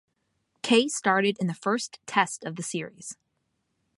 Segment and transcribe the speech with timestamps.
[0.63, 3.17] Kay started in the first Test of the series.